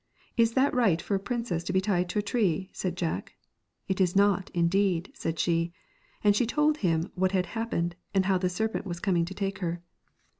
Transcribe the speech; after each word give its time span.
'Is 0.35 0.53
that 0.53 0.73
right 0.73 0.99
for 0.99 1.13
a 1.13 1.19
princess 1.19 1.63
to 1.63 1.71
be 1.73 1.79
tied 1.79 2.09
to 2.09 2.17
a 2.17 2.23
tree?' 2.23 2.71
said 2.73 2.97
Jack. 2.97 3.35
'It 3.87 4.01
is 4.01 4.15
not, 4.15 4.49
indeed,' 4.51 5.11
said 5.13 5.37
she, 5.37 5.73
and 6.23 6.35
she 6.35 6.47
told 6.47 6.77
him 6.77 7.11
what 7.13 7.33
had 7.33 7.45
happened, 7.45 7.95
and 8.11 8.25
how 8.25 8.39
the 8.39 8.49
serpent 8.49 8.87
was 8.87 8.99
coming 8.99 9.25
to 9.25 9.35
take 9.35 9.59
her. 9.59 9.83